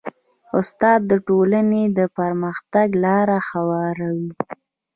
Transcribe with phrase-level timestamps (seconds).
[0.59, 4.31] استاد د ټولنې د پرمختګ لاره هواروي.